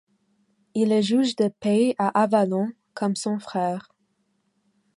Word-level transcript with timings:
Il 0.73 0.91
est 0.93 1.03
juge 1.03 1.35
de 1.35 1.49
paix 1.59 1.93
à 1.99 2.07
Avallon, 2.23 2.71
comme 2.95 3.15
son 3.15 3.37
frère. 3.37 3.87